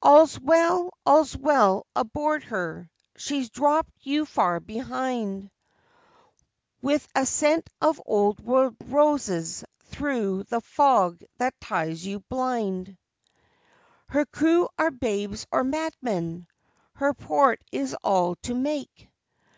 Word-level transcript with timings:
All's 0.00 0.40
well 0.40 0.88
all's 1.04 1.36
well 1.36 1.86
aboard 1.94 2.44
her 2.44 2.88
she's 3.14 3.50
dropped 3.50 3.92
you 4.00 4.24
far 4.24 4.58
behind, 4.58 5.50
With 6.80 7.06
a 7.14 7.26
scent 7.26 7.68
of 7.82 8.00
old 8.06 8.40
world 8.40 8.74
roses 8.86 9.64
through 9.82 10.44
the 10.44 10.62
fog 10.62 11.20
that 11.36 11.60
ties 11.60 12.06
you 12.06 12.20
blind. 12.20 12.96
Her 14.08 14.24
crew 14.24 14.66
are 14.78 14.90
babes 14.90 15.46
or 15.52 15.62
madmen? 15.62 16.46
Her 16.94 17.12
port 17.12 17.60
is 17.70 17.94
all 18.02 18.36
to 18.44 18.54
make? 18.54 19.10